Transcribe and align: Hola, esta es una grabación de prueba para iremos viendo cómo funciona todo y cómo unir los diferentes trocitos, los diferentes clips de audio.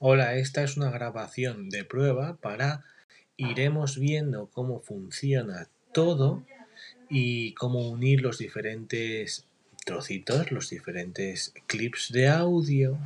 Hola, 0.00 0.36
esta 0.36 0.62
es 0.62 0.76
una 0.76 0.92
grabación 0.92 1.70
de 1.70 1.84
prueba 1.84 2.36
para 2.36 2.84
iremos 3.36 3.98
viendo 3.98 4.46
cómo 4.46 4.78
funciona 4.78 5.68
todo 5.90 6.44
y 7.10 7.52
cómo 7.54 7.90
unir 7.90 8.22
los 8.22 8.38
diferentes 8.38 9.44
trocitos, 9.84 10.52
los 10.52 10.70
diferentes 10.70 11.52
clips 11.66 12.12
de 12.12 12.28
audio. 12.28 12.96